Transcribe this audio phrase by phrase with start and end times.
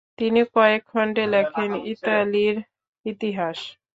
[0.19, 2.55] তিনি কয়েক খণ্ডে লেখেন ইতালির
[3.05, 3.57] ইতিহাস।